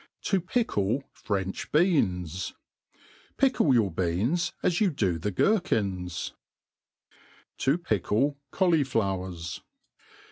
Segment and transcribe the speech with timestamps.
[0.23, 2.53] To pickle French BeOnt.
[3.37, 6.31] FICKLE your beans as you do the gerkihs^
[7.59, 9.59] To pickle Caulijkwerf.